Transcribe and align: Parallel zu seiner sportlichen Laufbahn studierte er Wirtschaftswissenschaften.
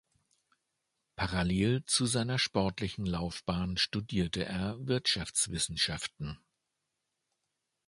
Parallel 1.15 1.83
zu 1.85 2.07
seiner 2.07 2.39
sportlichen 2.39 3.05
Laufbahn 3.05 3.77
studierte 3.77 4.45
er 4.45 4.87
Wirtschaftswissenschaften. 4.87 6.39